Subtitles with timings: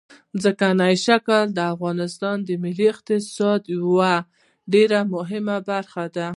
[0.41, 4.13] ځمکنی شکل د افغانستان د ملي اقتصاد یوه
[4.73, 6.29] ډېره مهمه برخه ده.